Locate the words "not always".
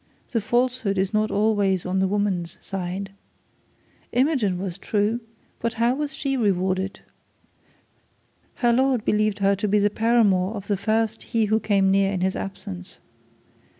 1.13-1.85